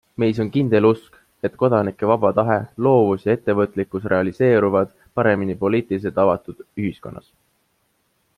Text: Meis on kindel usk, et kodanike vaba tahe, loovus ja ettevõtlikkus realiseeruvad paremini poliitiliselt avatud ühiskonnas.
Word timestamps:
Meis 0.21 0.37
on 0.43 0.47
kindel 0.53 0.85
usk, 0.87 1.17
et 1.49 1.59
kodanike 1.63 2.09
vaba 2.11 2.31
tahe, 2.39 2.57
loovus 2.87 3.27
ja 3.27 3.35
ettevõtlikkus 3.39 4.09
realiseeruvad 4.15 4.97
paremini 5.21 5.59
poliitiliselt 5.63 6.19
avatud 6.25 6.67
ühiskonnas. 6.87 7.31